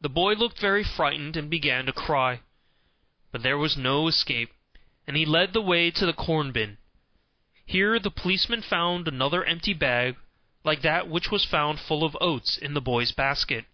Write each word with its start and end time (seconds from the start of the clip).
The 0.00 0.08
boy 0.08 0.32
looked 0.32 0.58
very 0.58 0.82
frightened 0.82 1.36
and 1.36 1.50
began 1.50 1.84
to 1.84 1.92
cry; 1.92 2.40
but 3.30 3.42
there 3.42 3.58
was 3.58 3.76
no 3.76 4.08
escape, 4.08 4.50
and 5.06 5.14
he 5.14 5.26
led 5.26 5.52
the 5.52 5.60
way 5.60 5.90
to 5.90 6.06
the 6.06 6.14
corn 6.14 6.52
bin. 6.52 6.78
Here 7.66 7.98
the 7.98 8.10
policeman 8.10 8.62
found 8.62 9.06
another 9.06 9.44
empty 9.44 9.74
bag 9.74 10.16
like 10.64 10.80
that 10.80 11.06
which 11.06 11.30
was 11.30 11.44
found 11.44 11.80
full 11.80 12.02
of 12.02 12.16
oats 12.18 12.56
in 12.56 12.72
the 12.72 12.80
boy's 12.80 13.12
basket. 13.12 13.66